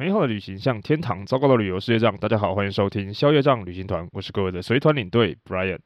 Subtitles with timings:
[0.00, 2.16] 美好的旅行像天堂，糟糕的旅游是业障。
[2.18, 5.80] 大家好，欢迎收听消业障旅行团，我是各位的随团领队 Brian。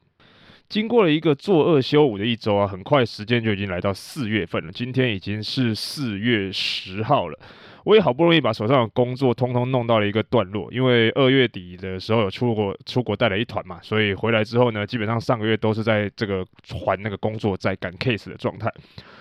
[0.69, 4.71] 经过了一个做二休五的一周啊，很快时间就已经来到四月份了。
[4.71, 7.39] 今天已经是四月十号了。
[7.85, 18.71] 我也好不容易把手上的工作通通弄到了一个段落，因为二月底的时候有出国出国带了一团嘛，所以回来之后呢，基本上上个月都是在这个还那个工作在赶 case 的状态。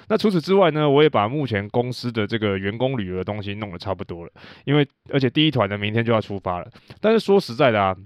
[0.09, 4.33] 那除此之外呢，我也把目前公司的这个员工旅游的东西弄得差不多了，
[4.65, 6.69] 因为而且第一团呢明天就要出发了。
[7.01, 7.97] 但是说实在的啊。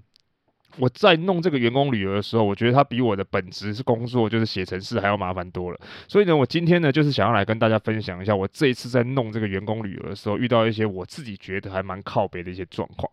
[0.78, 5.80] 我在弄这个员工旅游的时候，我觉得它比我的本职是工作，就是写程式还要麻烦多了。
[6.06, 13.10] 所以呢，我今天呢就是想要来跟大家分享一下，我这一次在弄这个员工旅游的时候，遇到一些我自己觉得还蛮靠北的一些状况。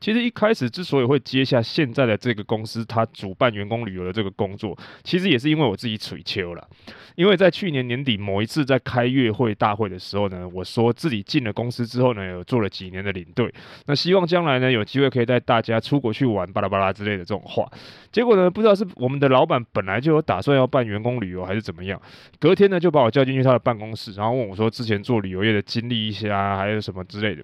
[0.00, 6.68] 其实一开始之所以会接下现在的这个公司，他主办员工旅游的这个工作，其实也是因为我自己嘴秋了。
[7.16, 13.52] 因为在去年年底某一次在开月会大会的时候呢，我说自己进了公司之后呢，有做了几年的领队，
[13.86, 17.68] 那希望将来呢有机会可以带大家出国去玩巴拉巴拉之类的这种话。
[18.12, 22.00] 结果呢，不知道是我们的老板本来就有打算要办员工旅游，还是怎么样，
[22.38, 27.42] 隔天呢就把我叫进去他的办公室，然后问我说之前做旅游业的经历一些啊，还有什么之类的。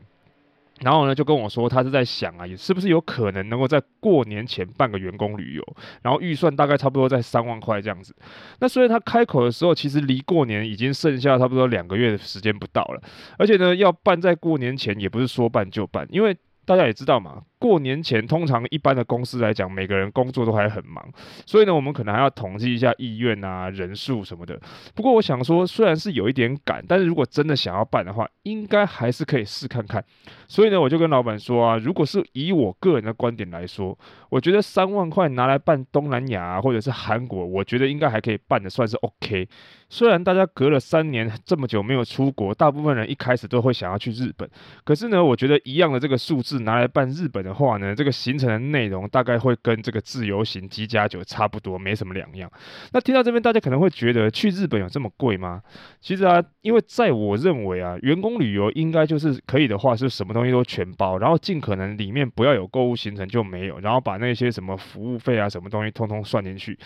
[0.80, 8.14] 然后呢，就跟我说，他是在想啊，是不是有可能能够在过年前办个员工旅游，然后预算大概差不多在三万块这样子。
[8.58, 13.00] 那所以他开口的时候，其实离过年已经剩下差不多两个月的时间不到了，
[13.39, 17.42] 而且呢，要办在过年前也不是说办就办，因为大家也知道嘛。
[17.65, 21.03] 过年前，通常一般的公司来讲，每个人工作都还很忙，
[21.47, 24.61] 所以呢，我们可能还要统计一下意愿啊、人数什么的。
[24.95, 30.05] 不过，我想说，虽然是有一点赶，但是如果真的想要办的话，应该还是可以试看看。
[30.47, 39.49] 所以呢，我就跟老板说啊，如果是以我个人的观点来说，我觉得三万块拿来办东南亚，或者是韩国，我觉得应该还可以办的算是 OK。
[39.89, 44.47] 虽然大家隔了三年这么久没有出国，大部分人一开始都会想要去日本，
[44.84, 52.50] 可是呢，我觉得一样的这个数字拿来办日本的话呢，这个行程的内容大概会跟这个自由行机加酒差不多，没什么两样。
[52.92, 55.62] 那听到这边，大家可能会觉得去日本有这么贵吗？
[56.00, 66.78] 其实啊，因为在我认为啊，员工旅游应该就是可以的话，是什么东西都全包，然后尽可能里面不要有购物行程就没有，然后把那些什么服务费啊、什么东西通通算进去。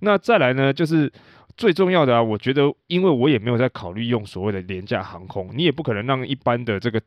[0.00, 1.12] 那再来呢，就是
[1.56, 7.00] 最重要的啊，我觉得，因为我也没有在考虑用所谓的廉价航空，你也不可能让一般的这个。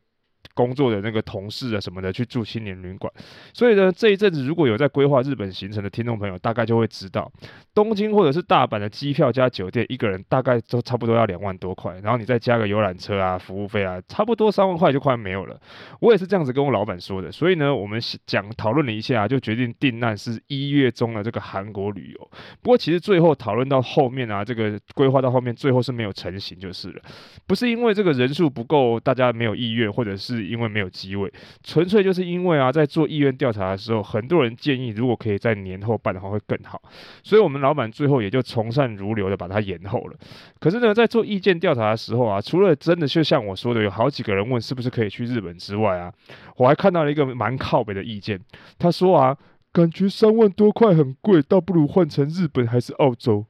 [0.54, 3.12] 工作的那个同事啊什么的去住青年旅馆，
[3.52, 7.30] 所以呢，这一阵子如果有在规划日本行程的听众朋友，大概就会知道，
[7.72, 15.60] 东京或者是大阪的机票加酒店，一个人大概都差不多要两万多块，然后你再加个游览车啊、服务费啊，差不多三万块就快没有了。
[16.00, 22.30] 我也是这样子跟我老板说的，所以呢，我们讲讨论了一下，就决定定案是一月中的这个韩国旅游。
[22.62, 27.02] 不过其实最后讨论到后面啊，这个规划到后面最后是没有成型就是了，
[27.46, 30.27] 不是因为这个人数不够，大家没有意愿，或者是。
[30.34, 36.80] 是因为没有机位，纯粹就是因为啊，在做意愿调查的时候，很多人建议如果可以在年后办的话会更好，
[37.22, 40.16] 所以我们老板最后也就从善如流的把它延后了。
[40.60, 46.12] 可是呢，在做意见调查的时候啊，除了真的就像我说的，有好几个人问是不是可以去日本之外啊，
[46.56, 48.38] 我还看到了一个蛮靠北的意见，
[48.78, 49.36] 他说啊，
[49.72, 53.46] 感觉三万多块很贵，倒不如换成日本还是澳洲。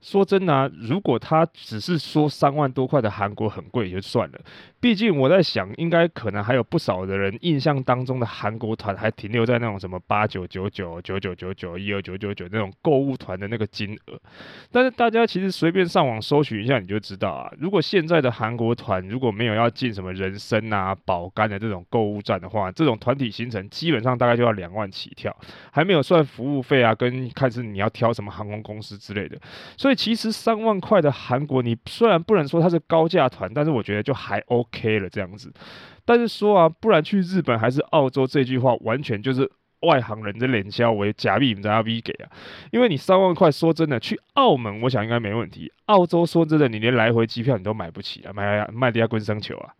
[0.00, 4.40] 说真的啊，如果他只是说三万多块的韩国很贵也就算了。
[4.80, 14.18] 毕竟我在想，应该可能还有不少的人印象当中的韩国团还停留在那种什么八九九九、九九九九、一二九九九那种购物团的那个金额。
[14.72, 25.36] 但是大家其实随便上网搜寻一下，你就知道啊，如果现在的韩国团如果没有要进什么人参啊、保肝的这种购物站的话，这种团体行程基本上大概就要两万起跳，
[25.70, 29.38] 还没有算服务费啊，跟看是你要挑什么航空公司之类的。
[29.76, 34.90] 所以以其实三万块的韩国，你虽然不能说它是高价团，但是我觉得就还 OK。
[35.00, 35.52] 了这样子，
[36.04, 39.50] 但是说啊，不然去日本还是澳洲这句话，完全就是
[39.82, 42.30] 外行人的脸笑为假币，你知道 V 给啊？
[42.70, 45.72] 因为你三万块，说真的，去澳门，我想应该没问题。
[45.86, 49.72] 澳洲说真的，你连来回机票你都买不起啊，买卖的要滚生球啊！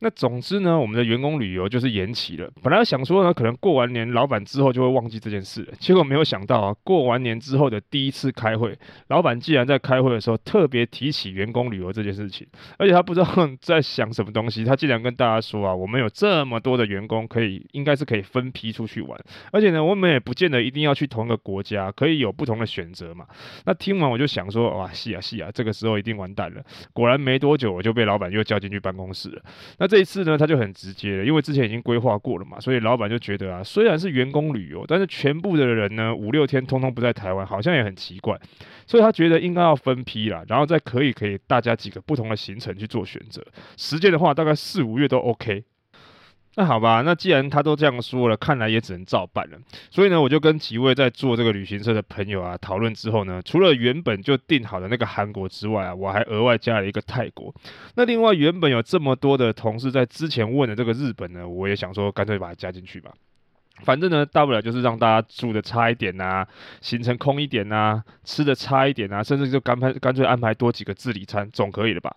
[0.00, 2.48] 那总之呢，我们的员工旅游就是延期了。
[2.62, 5.72] 本来想说呢，可能过完年，老板之后就会忘记这件事了。
[5.80, 8.78] 结果没有想到啊，过完年之后的第一次开会，
[9.08, 12.46] 老板竟然在开会的时候特别提起员工旅游这件事情。
[12.76, 13.26] 而且他不知道
[13.60, 19.18] 在想什么东西，他竟然跟大家说啊，我们有这么多的员工，可以应该是可以分批出去玩。
[19.50, 23.26] 而且呢，我们也不见得一定要去同一个国家，可以有不同的选择嘛。
[23.64, 26.62] 那听完我就想说，哇，是啊是啊，这个时候一定完蛋了。
[26.92, 29.42] 果然没多久，我就被老板又叫进去办公室了。
[29.78, 38.38] 那这一次呢，他就很直接了，因为之前已经规划过了嘛，所以老板就觉得啊，虽然是员工旅游，但是全部的人呢，五六天通通不在台湾，好像也很奇怪，
[38.86, 43.42] 所以他觉得应该要分批啦，然后再可以可以大家几个不同的行程去做选择，
[43.76, 45.64] 时间的话大概四五月都 OK。
[46.58, 49.56] 那好吧，那既然他都这样说了，看来也只能照办了。
[49.92, 57.54] 所以呢，我就跟几位在做这个旅行社的朋友啊讨论之后呢，除了原本就定好的那个韩国之外啊，我还额外加了一个泰国。
[57.94, 63.12] 那另外原本有这么多的同事在之前问的这个日本呢，我也想说干脆把它加进去吧。
[63.84, 66.46] 反正呢，大不了就是让大家住的差一点呐、
[66.80, 72.14] 行程空一点呐、吃的差一点呐、甚至就干排干脆安排多几个自理餐，总可以了吧？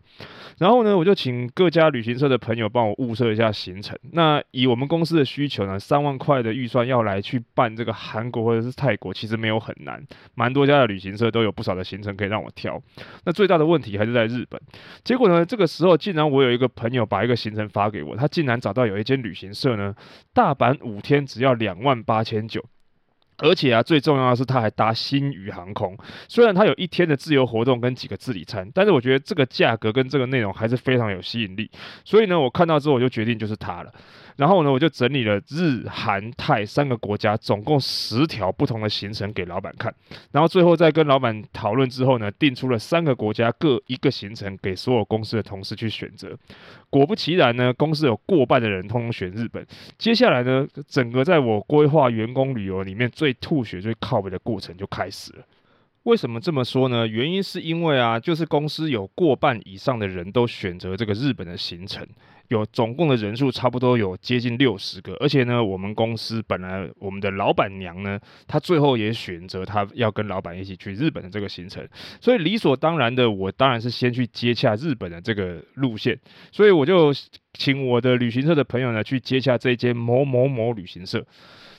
[0.57, 3.97] 然后呢，我就请各家旅行社的朋友帮我物色一下行程。
[4.11, 10.03] 那以我们公司的需求呢，三万块的预算要来去办这个韩国或者是泰国，其实没有很难，
[10.33, 12.81] 蛮多家的旅行社都有不少的行程可以让我挑。
[13.25, 14.59] 那最大的问题还是在日本。
[15.03, 19.95] 结果呢，这个时候竟然我有一个朋友把一个行程发给我，他竟然找到有一间旅行社呢，
[20.33, 21.50] 大阪五天只要。
[21.53, 22.63] 两万八千九，
[23.37, 25.97] 而且啊，最重要的是他还搭新宇航空。
[26.27, 31.69] 虽然他有一天的自由活动跟几个自理餐，但是我觉得这个价格跟这个内容还是非常有吸引力。
[32.05, 33.93] 所以呢，我看到之后我就决定就是他了。
[34.37, 39.93] 然后呢，我就整理了日、韩、泰三个国家，总共十条不同的行程给老板看。
[40.31, 46.37] 然后最后再跟老板讨论之后呢，定出了三个国家各一个行程给所有公司的同事去选择。
[46.89, 49.65] 果不其然呢，公司有过半的人通通选日本。
[49.97, 55.43] 接下来呢，整个在我规划员工旅游里面最吐血、最靠北的过程就开始了。
[56.03, 57.05] 为什么这么说呢？
[57.05, 62.05] 原因是因为啊，就是公司有过半以上的人都选择这个日本的行程。
[62.51, 71.87] 有总共的人数差不多有接近六十个，而且呢，我们公司本来我们的老板娘呢，她最后也选择她要跟老板一起去日本的这个行程，
[72.19, 76.19] 所以理所当然的，我当然是先去接洽日本的这个路线，
[76.51, 77.13] 所以我就
[77.53, 81.25] 请我的旅行社的朋友呢去接洽这间某某某旅行社，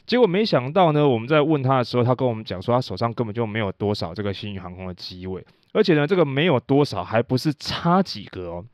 [0.06, 8.64] 结果没想到呢，我们在问他的时候，他跟我们讲说，他手上根本就没有多少这个新宇航空的机位，而且呢，这个没有多少还不是差几个哦。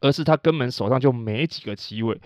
[0.00, 2.18] 而是他根本手上就没几个机位，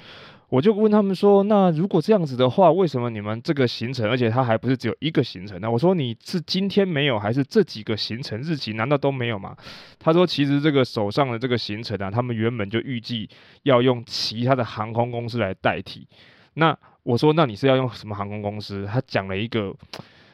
[0.49, 9.57] 我就问他们说：“那如果这样子的话，为什么你们这个行程，而且他还不是只有一个行程呢？”我说：“你是今天没有，还是这几个行程日期难道都没有吗？”
[9.99, 13.29] 他说：“其实这个手上的这个行程啊，他们原本就预计
[13.63, 16.07] 要用其他的航空公司来代替。”
[16.55, 19.75] 那我说：“那你是要用什么航空公司？”他讲了一个。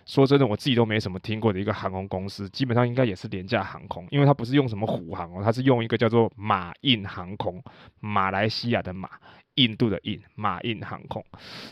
[0.08, 7.62] 说真的，我自己都没什么听过的一个航空公司，基本上应该也是廉价航空，因为它不是用什么虎航哦，它是用一个叫做马印航空，
[8.00, 9.10] 马来西亚的马，
[9.56, 11.22] 印度的印，马印航空。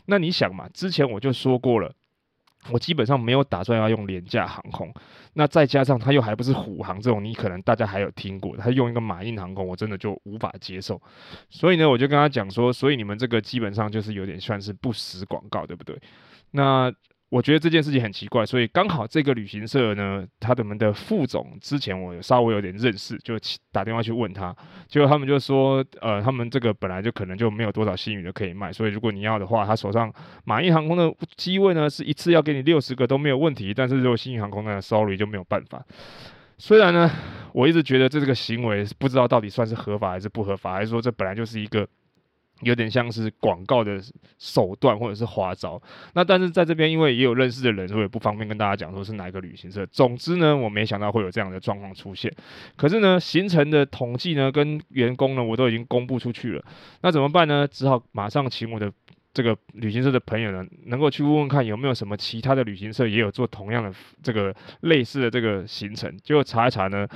[0.04, 1.90] 那你想嘛，之前我就说过了，
[2.70, 4.92] 我基本上没有打算要用廉价航空，
[5.32, 11.00] 那再加上它又还不是虎航这种，你可能大家还有听过，它用一个马印航空，我真的就无法接受。
[11.48, 15.98] 所以呢，我就跟他讲说，所以你们这个基本上就是有点算是不实广告，对不对？
[16.50, 16.92] 那。
[17.28, 23.34] 我觉得这件事情很奇怪，所以刚好这个旅行社呢，他们的副总之前我稍微有点认识，就
[23.72, 24.54] 打电话去问他，
[24.86, 30.12] 结果他们就说，呃，他们这个本来就可能就没有多少新宇的可以卖，所以如果你要的话，他手上
[30.44, 35.84] 马印航空的机位呢是一次要给你六十个都没有问题，但是如果星宇航空呢，sorry 就没有办法。
[36.58, 37.10] 虽然呢，
[37.52, 41.86] 我一直觉得这这个行为不知道到底算是合法还是不合法，还是说这本来就是一个。
[42.62, 44.00] 有点像是广告的
[44.38, 45.80] 手段或者是花招，
[46.14, 49.84] 那但是在这边因为也有认识的人，所以不方便跟大家讲说是哪一个旅行社。
[49.86, 52.34] 总之呢，我没想到会有这样的状况出现。
[52.74, 56.64] 可是呢，行程的统计呢跟员工呢我都已经公布出去了，
[57.02, 57.68] 那怎么办呢？
[57.68, 58.90] 只好马上请我的
[59.34, 66.16] 这个旅行社的朋友呢，能够去问问看有没有什么其他的旅行社也有做同样的这个类似的这个行程。
[66.22, 67.06] 结果查一查呢，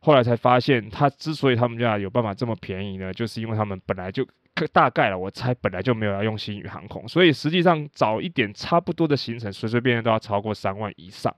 [0.00, 4.26] 后来才发现他之所以他们家有办法这么便宜呢，就是因为他们本来就。
[4.72, 11.34] 大概了，我猜本来就没有要用星宇航空，所以实际上找一点差不多的行程，随随便便都要超过三万以上。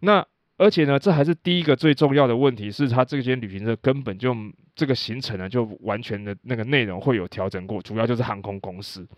[0.00, 0.26] 那
[0.58, 4.34] 而且呢，这还是第一个最重要的问题，是他这间旅行社根本就
[4.74, 9.08] 这个行程呢，就完全的那个内容会有调整过，主要就是航空公司。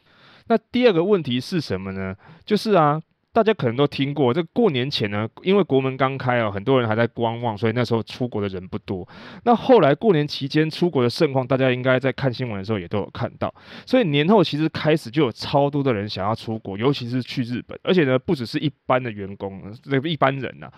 [0.47, 2.15] 那第二个问题是什么呢？
[2.45, 3.01] 就是啊。
[3.35, 9.07] 大家可能都听过，这过年前呢，因为国门刚开啊，很多人还在观望，所以那时候出国的人不多。
[9.43, 13.53] 那后来过年期间出国的盛况，大家应该在看新闻的时候也都有看到。
[13.85, 17.77] 所以年后其实开始就有超多的人想要出国，尤其是去日本。
[17.83, 20.71] 而且呢，不只是一般的员工，这个一般人呐、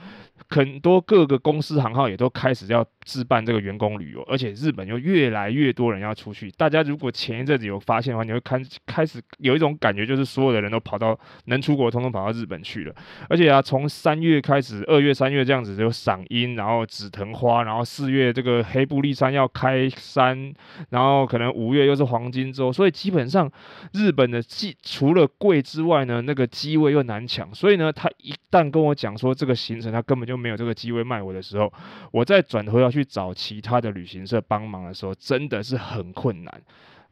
[0.48, 4.22] 很多各个公司行号也都开始要置办这个员工旅游。
[4.22, 6.50] 而且日本又越来越多人要出去。
[6.52, 12.56] 大家如果前一阵子有发现的话，你会看开始有一种感觉，就是所有的人都跑到能出国，通通跑到日本。
[12.66, 12.92] 去了，
[13.28, 20.52] 而且啊，从三月开始，二月、三月这样子就赏樱，然后紫藤花，然后四月这个黑布利山要开山，
[20.90, 23.48] 然后可能五月又是黄金周，所以基本上
[23.92, 31.72] 日本的机除了贵之外呢，那个机位又难抢，所以呢，他一旦跟我讲说这个行程他根本就没有这个机位卖我的时候，
[32.10, 36.62] 我再转头要去找其他的旅行社帮忙的时候，真的是很困难。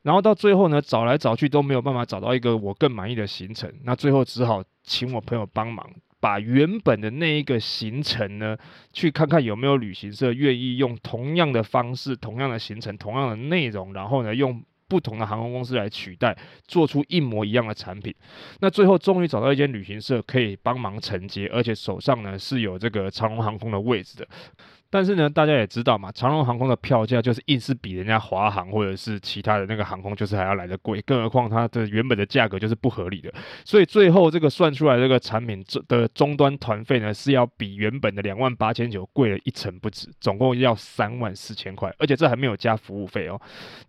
[0.05, 8.57] 然后到最后呢，找来找去都没有办法找到一个我更满意的行程，那最后只好请我朋友帮忙，把原本的那一个行程呢，
[8.93, 14.63] 去看看有没有旅行社愿意用同样的方式、同样的行程、同样的内容，然后呢用。
[14.87, 16.37] 不同的航空公司来取代，
[16.69, 18.15] 做出一模一样的产品。
[18.61, 24.29] 那最后终于找到一间旅行社可以帮忙承接，而且手上呢是有这个长荣航空的位置的。
[24.95, 33.35] 但是呢，大家也知道嘛，长荣航空的票价就是硬是比人家华航或者是其他的那个航空就是还要来得贵，更何况它的原本的价格就是不合理的。
[33.65, 43.41] 所以最后这个算出来这个产品的终端团费呢，是要比原本的两万八千九贵了一成不止，总共要三万四千块，而且这还没有加服务费哦。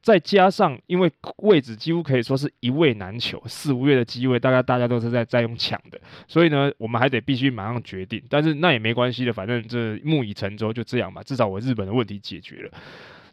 [0.01, 1.11] 再加上因为
[1.43, 8.19] 位置几乎可以说是一位难求，四五月的机位大概大家都是在在用抢的，所以呢，我们还得必须马上决定。
[8.27, 10.83] 但是那也没关系的，反正这木已成舟就。
[10.95, 12.71] 这样吧，至少我日本的问题解决了。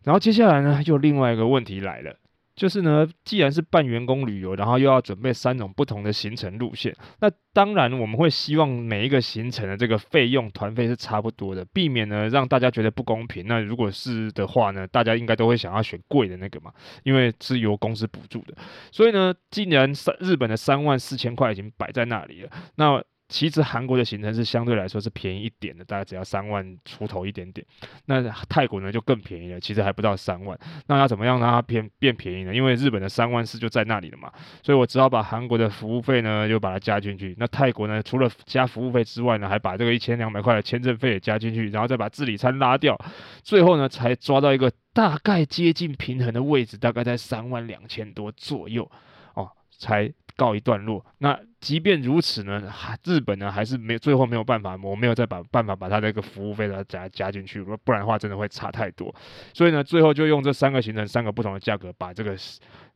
[0.02, 2.16] 然后接下来呢，又另外一个问题来了，
[2.56, 13.46] 就是呢，既然是办员工旅游，然后又要准备三种不同的行程路线，那当然我们会希望每一个行程的这个费用团费是差不多的，避免呢让大家觉得不公平。
[13.46, 16.72] 那如果是的话呢，大家应该都会想要选贵的那个嘛，
[17.04, 18.54] 因为是由公司补助的。
[18.90, 27.66] 所以呢，既然三日本的三万四千块已经摆在那里了，那其实韩国的行程是相对来说是便宜一点的，大概只要三万出头一点点。
[28.04, 30.56] 那泰国呢就更便宜了，其实还不到三万。
[30.86, 32.54] 那要怎么样让它变变便宜呢？
[32.54, 34.30] 因为日本的三万四就在那里了嘛，
[34.62, 37.34] 所以我只好把韩国的服务费呢就把它加进去。
[37.38, 42.96] 那泰国呢除了加服务费之外呢，还把这个一千两百块的签证费也加进去，然后再把自理餐拉掉，
[43.42, 48.90] 最后呢才抓到一个大概接近平衡的位置，大概在三万两千多左右
[49.34, 50.12] 哦，才。
[50.36, 51.04] 告一段落。
[51.18, 52.62] 那即便如此呢，
[53.04, 59.14] 日本呢还是没最后没有办法，我没有再把办法把它那个服务费再加加进去，不然的话真的会差太多。
[59.52, 62.36] 所以呢，最后就用这三个行程，三个不同的价格，把这个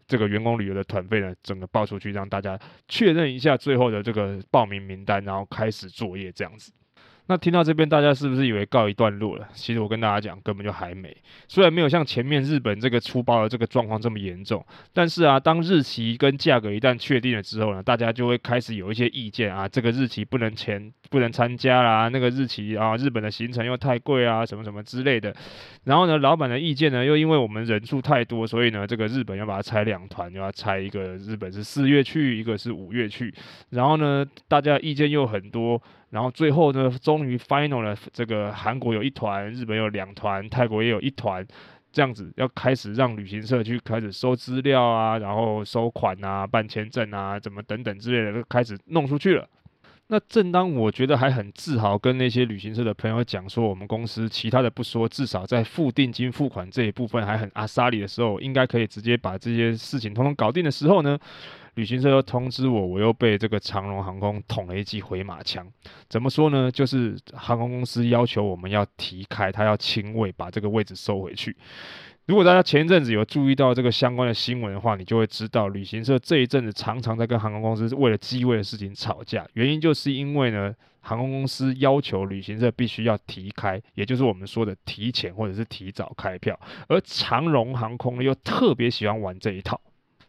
[0.07, 6.73] 这个员工旅游的团费呢整个报出去，让大家确认一下最后的这个报名名单，然后开始作业这样子。
[7.29, 9.49] 那听到这边，大家是不是以为告一段落了？
[9.53, 11.15] 其实我跟大家讲，根本就还没。
[11.49, 25.35] 虽然没有像前面日本这个出包的这个状况这么严重，但是啊，当日期跟价格一旦确定了之后呢，大家就会开始有一些意见啊，这个日期不能前不能参加啦，那个日期啊，日本的行程又太贵啊，什么什么之类的。
[25.83, 33.35] 然后呢，老板的意见呢，又因为我们人数太多，所以呢，这个日本要把它拆两团，要拆一个日本是四月去，一个是五月去。
[33.71, 35.83] 然后呢，大家意见又很多。
[36.11, 41.47] 然后最后呢，终于 final 了，这个韩国有一团，日本有两团，泰国也有一团，
[41.93, 49.49] 这样子要开始让旅行社去开始收资料啊，然后收款啊，办签证啊，怎么等等之类的，都开始弄出去了。
[50.09, 61.19] 那正当我觉得还很自豪，跟那些旅行社的朋友讲说，我们公司其他的不说，至少在付定金付款这一部分还很阿萨里的时候，应该可以直接把这些事情通通搞定的时候呢，
[61.77, 65.67] 旅行社又通知我，我又被这个长荣航空捅了一记回马枪。
[66.09, 66.71] 怎么说呢？
[66.71, 71.55] 就是航空公司要求我们要提开，他要清位，把这个位置收回去。
[72.25, 89.79] 如果大家前一阵子有注意到这个相关的新闻的话，你就会知道，旅行社这一阵子常常在跟航空公司为了机位的事情吵架，原因就是因为呢，航空公司要求旅行社必须要提开，也就是我们说的提前或者是提早开票，而长荣航空呢又特别喜欢玩这一套。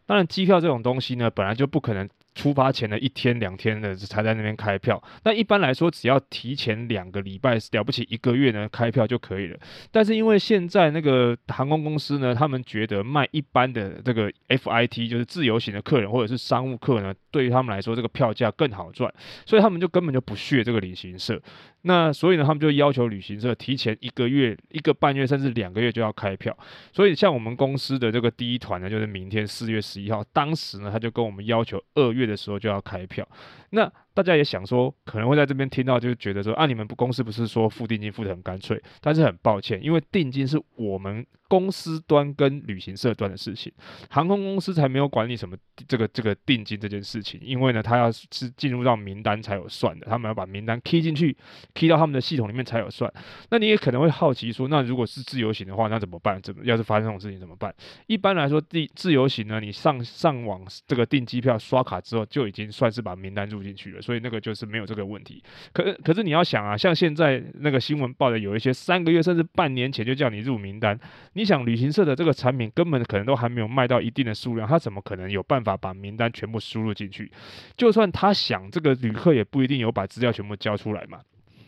[0.08, 2.08] 当然，机票这种东西呢，本来就不可能。
[2.34, 9.58] 出发前的一天两天的才在那边开票，那一般来说只要提前两个礼拜，了不起一个月呢开票就可以了。
[9.90, 19.12] 但是因为现在那个航空公司呢，他们觉得卖一般的这个 FIT 就是自由行的客人或者是商务客呢，对于他们来说这个票价更好赚，
[19.44, 21.42] 所以他们就根本就不屑这个旅行社。
[21.82, 26.56] 那所以呢，他们就要求旅行社提前一个月、一个半月甚至两个月就要开票。
[26.92, 33.26] 所以像我们公司的这个第一团呢，就是明天四月十一号，当时呢他就跟我们要求二月的时候就要开票。
[33.70, 38.82] 那大家也想说，可能会在这边听到，就是觉得说，啊，你们不公司不是说付定金付得很干脆？
[39.00, 43.72] 但是很抱歉，因为定金是我们公司端跟旅行社端的事情，
[44.10, 45.56] 航空公司才没有管理什么
[45.86, 47.40] 这个这个定金这件事情。
[47.40, 51.36] 因为呢，他要是进入到名单才有算的，他们要把名单 key 进去
[51.72, 53.08] ，key 到他们的系统里面才有算。
[53.50, 56.42] 那你也可能会好奇说，那如果是自由行的话，那怎么办？
[56.42, 57.72] 怎么要是发生这种事情怎么办？
[58.08, 64.02] 一般来说，自自由行呢，你上上网这个订机票刷卡之后，就已经算是把名单入进去了。
[64.08, 70.98] 所以那个就是没有这个问题，可可是你要想啊，像现在那个新闻报的有一些三个月甚至半年前就叫你入名单，
[71.34, 77.30] 你想旅行社的这个产品根本可能都还没有卖到一定的数量，他怎么可能有办法把名单全部输入进去？
[77.76, 81.20] 就算他想，这个旅客也不一定有把资料全部交出来嘛。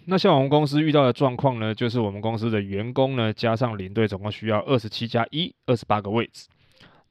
[0.06, 6.49] 那像我们公司遇到的状况呢，就是我们公司的员工呢加上领队总共需要二十七加一，二十八个位置。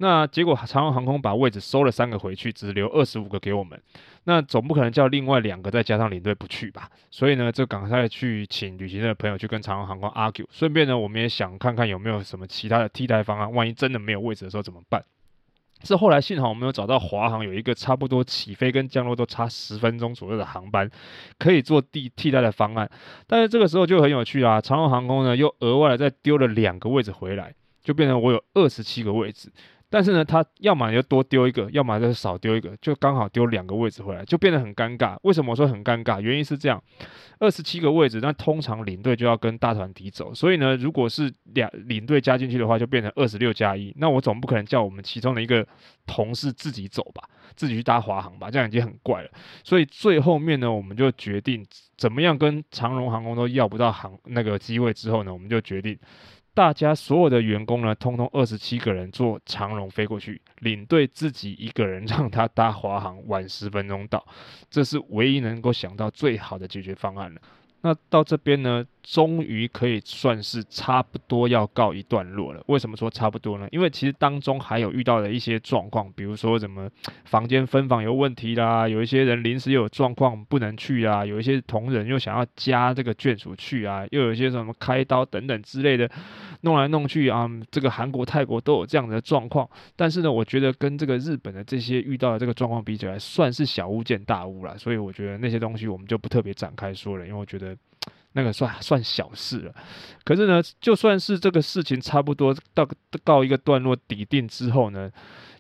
[0.02, 3.78] 那结果长荣航空把位置收了三个回去，只留二十五个给我们。
[4.24, 6.90] 那总不可能叫另外两个再加上领队不去吧？
[7.12, 10.46] 所以呢，就赶快去请旅行社的朋友去跟长荣航空 argue。
[10.52, 15.04] 顺便呢，我们也想看看有没有什么其他的替代方案，万一真的没有位置的时候怎么办？
[15.84, 20.90] 是后来幸好我们有找到华航有一个差不多起飞跟降落都差十分钟左右的航班，
[21.38, 22.90] 可以做替替代的方案。
[23.28, 27.54] 但是这个时候就很有趣啦，长荣航空呢又额外的再丢了两个位置回来，
[27.84, 29.52] 就变成我有二十七个位置。
[29.90, 35.18] 但是呢，他要么就多丢一个，要么就少丢一个，就刚好丢两个位置回来，就变得很尴尬。
[35.24, 36.22] 为什么我说很尴尬？
[36.22, 36.82] 原因是这样，
[37.40, 43.92] 二十七个位置，那通常领队就要跟大团体走，所以呢，如果是两领队加进去的话，就变成二十六加一。
[43.98, 45.68] 那我总不可能叫我们其中的一个
[46.06, 47.24] 同事自己走吧，
[47.56, 49.30] 自己去搭华航吧，这样已经很怪了。
[49.64, 51.66] 所以最后面呢，我们就决定
[51.98, 55.98] 怎么样跟长荣航空都要不到航那个机位之后呢，我们就决定。
[56.60, 64.22] 大家所有的员工呢，通通二十七个人坐长龙飞过去，领队自己一个人让他搭华航，晚十分钟到，
[64.70, 67.40] 这是唯一能够想到最好的解决方案了。
[67.82, 72.62] 那到这边呢，终于可以算是差不多要告一段落了。
[72.68, 73.66] 为什么说差不多呢？
[73.72, 76.90] 因为其实当中还有遇到的一些状况，比如说什么
[77.24, 86.12] 房间分房有问题啦，有一些人临时有状况不能去啊，有一些同仁又想要加这个眷属去啊，又有一些什么开刀等等之类的，
[86.62, 89.70] 弄来弄去啊，这个韩国、泰国都有这样的状况。
[89.96, 94.78] 但是呢，我觉得跟这个日本的这些遇到的这个状况比起来，算是小巫见大巫了。
[94.78, 97.76] 所以我觉得那些东西我们就不特别展开说了，因为我觉得。
[98.34, 99.74] 那个算算小事了，
[100.24, 102.88] 可是呢，就算是这个事情差不多到
[103.24, 105.12] 告一个段落底定之后呢，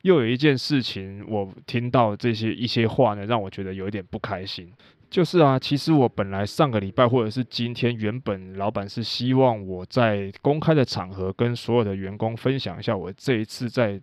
[0.03, 4.72] 又有一件事情，我听到这些一些话呢，让我觉得有一点不开心。
[5.09, 13.99] 就是啊，其实我本来上个礼拜或者是今天，原本老板是希望我在公开的场合跟所有的员工分享一下我这一次在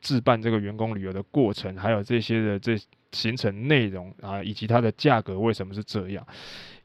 [0.00, 2.76] 置办这个员工旅游的过程，还有这些的这
[3.12, 6.26] 行程内容啊，以及它的价格为什么是这样。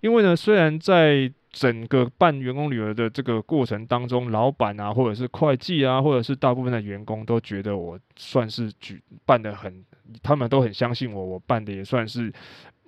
[0.01, 9.83] 因为呢，虽然在整个办员工旅游的这个过程当中，老板啊，或者是会计啊，或者是大部分的员工都觉得我算是举办得很，
[10.21, 12.31] 他们都很相信我，我办的也算是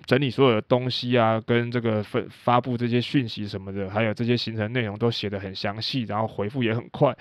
[0.06, 7.18] 整理所有的东西啊，跟这个发发布这些讯息什么的，还有这些行程内容都写的很详细，然后回复也很快。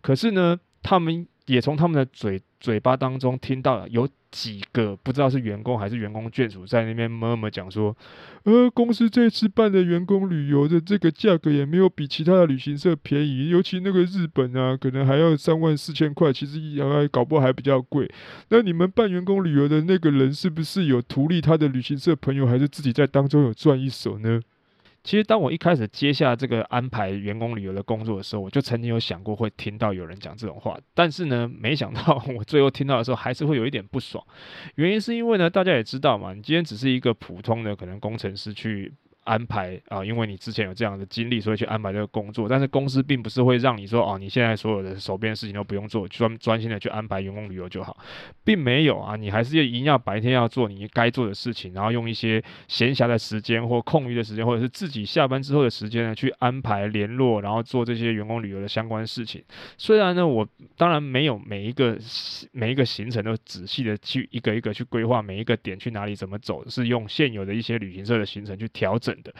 [0.00, 4.08] 可是呢，他们也从他们的嘴嘴巴当中听到了有。
[4.34, 7.96] 几个不知道是员工还是员工眷属在那边默默讲说，
[8.42, 18.12] 呃，公司这次办的员工旅游的这个价格也没有比其他的旅行社便宜，尤其那个日本啊，可能还要三万四千块，其实也还搞不好还比较贵。
[18.48, 24.40] 那你们办员工旅游的那个人是不是有图利他的旅行社朋友，还是自己在当中有赚一手呢？
[25.04, 34.24] 其实，当我一开始接下这个安排员工旅游的工作的时候，我就曾经有想过会听到有人讲这种话，但是呢，没想到我最后听到的时候，还是会有一点不爽。
[34.76, 38.92] 原因是因为呢，大家也知道嘛，你今天只是一个普通的可能工程师去。
[39.24, 42.48] 安排啊，因为你之前有这样的经历，所以去安排这个工作。
[42.48, 47.96] 但是公司并不是会让你说哦，你现在所有的手边的事情都不用做，专专心的去安排员工旅游就好，
[48.44, 59.42] 并没有啊，你还是要一定要白天要做你该做的事情，然后用一些闲暇的时间或空余的时间，或者是自己下班之后的时间呢，去安排联络，然后做这些员工旅游的相关事情。
[59.78, 61.98] 虽然呢，我当然没有每一个
[62.52, 69.13] 每一个行程都仔细的去一个一个去规划每一个点去哪里怎么走，是用现有的一些旅行社的行程去调整。
[69.22, 69.34] 的，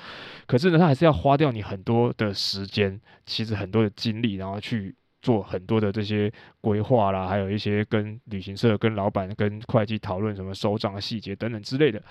[0.47, 12.03] 可是呢，他还是要花掉你很多的时间，其实很多的精力，然后去做很多的这些规划啦，还有一些跟旅行社、跟老板、跟会计讨论什么收账的细节等等之类的。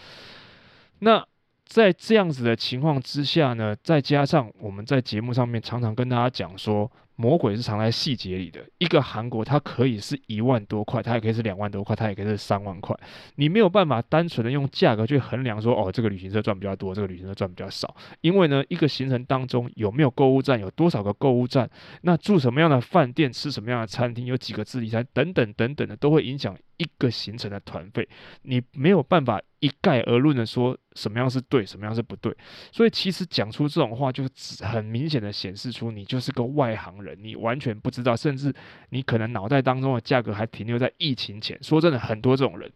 [0.99, 1.25] 那
[1.65, 6.91] 在这样子的情况之下呢，再加上我们在节目上面常常跟大家讲说。
[7.15, 8.59] 魔鬼是藏在细节里的。
[8.77, 12.97] 一个韩国，它可以是一万多块，它也可以是两万多块，它也可以是三万块。
[13.35, 17.95] 你没有办法单纯的用价格去衡量说，哦，这个旅行社赚比较多，这个旅行社赚比较少。
[18.21, 21.69] 因为呢，一个行程当中有没有购物站，有多少个购物站，
[22.01, 28.09] 那住什么样的饭店，吃什么样的餐厅，有几个自理餐，等等等等的，都会影响一个行程的团费。
[28.41, 32.35] 你没有办法一概而论的说什么样是对，什么样是不对。
[32.71, 34.27] 所以其实讲出这种话，就
[34.61, 37.03] 很明显的显示出你就是个外行人。
[37.03, 38.55] 人，你完全不知道，甚至
[38.91, 41.61] 你可能脑袋当中的价格还停留在疫情前。
[41.61, 42.71] 说真的，很多这种人，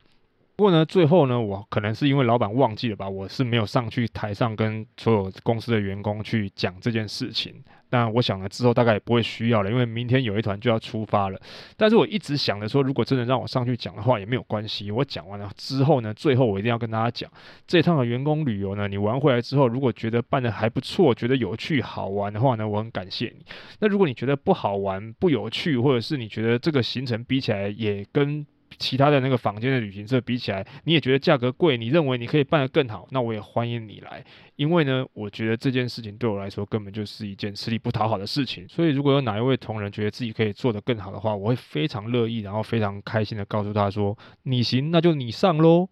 [0.58, 7.54] 不过呢，最后呢，我可能是因为老板忘记了吧，我是没有上去台上跟所有公司的员工去讲这件事情。
[7.91, 11.39] 但我想呢，之后大概也不会需要了，因为明天有一团就要出发了。
[11.78, 14.89] 但是我一直想着说，如果真的让我上去讲的话，也没有关系。
[14.89, 17.32] 我讲完了之后呢，最后我一定要跟大家讲，
[17.67, 23.46] 这趟的员工旅游呢，你玩回来之后，如果觉得办得还不错，觉得有趣好玩的话呢，我很感谢你。
[23.80, 28.43] 那如果你觉得不好玩、不有趣，或者是你觉得这个行程比起来也跟
[28.77, 34.23] 其他的那个房间的旅行社比起来，你也觉得价格贵，你认为你可以办得更好，那我也欢迎你来。
[34.56, 38.67] 因为呢，我觉得这件事情对我来说根本就是一件吃力不讨好的事情。
[38.67, 45.89] 所以，如果有哪一位同仁觉得自己可以做得更好的话，我会非常乐意，然后非常开心的告诉他说：“你行，那就你上喽。”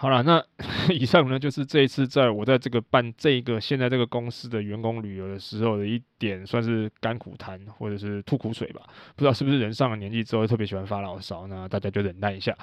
[0.00, 0.42] 好了，那
[0.88, 8.80] 以上呢就是这一次在我在这个办这个现在这个公司的员工旅游的时候的一点算是甘苦谈或者是吐苦水吧。
[9.14, 12.56] 不知道是不是人上了年纪之后特别喜欢发牢骚，那大家就忍耐一下。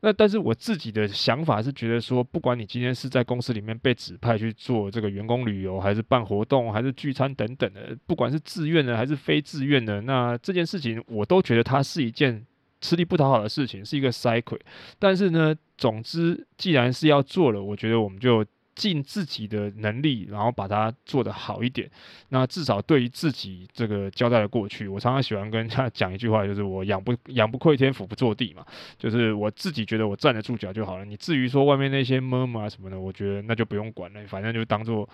[0.00, 12.46] 那但是我自己的想法是觉得说，不管你今天是在公司里面被指派去做这个员工旅游，还是办活动，还是聚餐等等的，不管是自愿的还是非自愿的，那这件事情我都觉得它是一件。
[12.80, 14.58] 吃力不讨好的事情是一个 cycle，
[14.98, 21.90] 但是呢，总之既然是要做了，我觉得我们就尽自己的能力，然后把它做得好一点。
[22.30, 28.64] 那至少对于自己这个交代的过去，我常常喜欢跟人家讲一句话，就是我养不养不愧天，俯不作地嘛。
[28.96, 31.04] 就是我自己觉得我站得住脚就好了。
[31.04, 35.06] 你至于说外面那些么么啊什么的，我觉得那就不用管了，反正就当做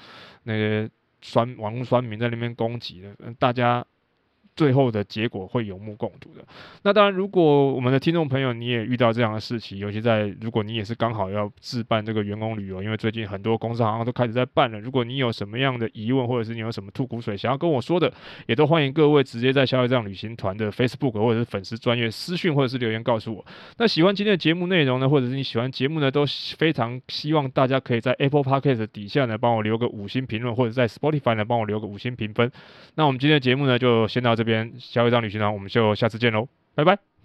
[0.44, 0.88] 那些
[1.20, 3.85] 酸网络酸民在那边攻击的，大家。
[4.57, 6.42] 最后的结果会有目共睹的。
[6.83, 14.81] 那当然，如果我们的听众朋友你也遇到这样的事情，尤其在如果你也是刚好要自办这个员工旅游，因为最近很多公司好像都开始在办了。
[14.81, 18.12] 如果你有什么样的疑问，或者是你有什么吐苦水想要跟我说的，
[18.47, 23.45] 也都欢迎各位直接在消业障旅行团的 Facebook 或者是粉丝专业私讯或者是留言告诉我。
[23.77, 26.25] 那喜欢今天的节目内容呢，或者是你喜欢节目呢，都
[26.57, 32.51] 非常希望大家可以在 Apple Podcast 底下呢帮我留个五星评论，或者在 Spotify 呢帮我留个五星评分。
[32.95, 34.56] 那我们今天的节目呢就先到这边。
[34.56, 37.15] 边消业障旅行团，我们就下次见喽，拜拜。